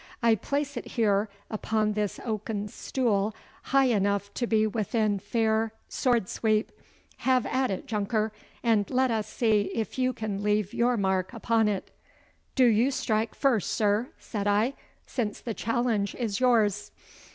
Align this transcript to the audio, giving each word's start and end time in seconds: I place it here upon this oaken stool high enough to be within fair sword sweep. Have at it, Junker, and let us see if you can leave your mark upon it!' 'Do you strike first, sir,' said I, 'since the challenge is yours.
I 0.23 0.33
place 0.33 0.77
it 0.77 0.87
here 0.93 1.29
upon 1.51 1.93
this 1.93 2.19
oaken 2.25 2.69
stool 2.69 3.35
high 3.65 3.85
enough 3.85 4.33
to 4.33 4.47
be 4.47 4.65
within 4.65 5.19
fair 5.19 5.73
sword 5.89 6.27
sweep. 6.27 6.71
Have 7.17 7.45
at 7.45 7.69
it, 7.69 7.85
Junker, 7.85 8.31
and 8.63 8.89
let 8.89 9.11
us 9.11 9.27
see 9.27 9.69
if 9.75 9.99
you 9.99 10.11
can 10.11 10.41
leave 10.41 10.73
your 10.73 10.97
mark 10.97 11.33
upon 11.33 11.67
it!' 11.67 11.91
'Do 12.55 12.65
you 12.65 12.89
strike 12.89 13.35
first, 13.35 13.73
sir,' 13.73 14.09
said 14.17 14.47
I, 14.47 14.73
'since 15.05 15.39
the 15.39 15.53
challenge 15.53 16.15
is 16.15 16.39
yours. 16.39 16.89